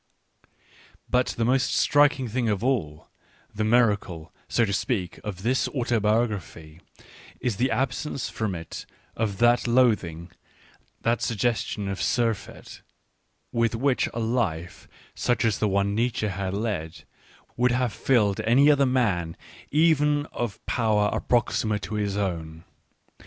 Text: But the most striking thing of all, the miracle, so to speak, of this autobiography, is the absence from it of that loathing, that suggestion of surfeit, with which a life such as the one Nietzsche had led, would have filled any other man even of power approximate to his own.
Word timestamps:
But 1.11 1.27
the 1.37 1.45
most 1.45 1.75
striking 1.75 2.27
thing 2.27 2.49
of 2.49 2.63
all, 2.63 3.09
the 3.53 3.63
miracle, 3.63 4.33
so 4.49 4.65
to 4.65 4.73
speak, 4.73 5.19
of 5.23 5.43
this 5.43 5.67
autobiography, 5.67 6.81
is 7.39 7.57
the 7.57 7.69
absence 7.69 8.27
from 8.27 8.55
it 8.55 8.87
of 9.15 9.37
that 9.37 9.67
loathing, 9.67 10.31
that 11.01 11.21
suggestion 11.21 11.87
of 11.87 12.01
surfeit, 12.01 12.81
with 13.51 13.75
which 13.75 14.09
a 14.11 14.19
life 14.19 14.87
such 15.13 15.45
as 15.45 15.59
the 15.59 15.67
one 15.67 15.93
Nietzsche 15.93 16.29
had 16.29 16.55
led, 16.55 17.03
would 17.55 17.71
have 17.71 17.93
filled 17.93 18.39
any 18.39 18.71
other 18.71 18.87
man 18.87 19.37
even 19.69 20.25
of 20.33 20.65
power 20.65 21.11
approximate 21.13 21.83
to 21.83 21.93
his 21.93 22.17
own. 22.17 22.63